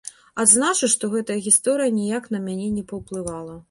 [0.43, 3.53] Адзначу, што гэтая гісторыя ніяк на мяне не паўплывала.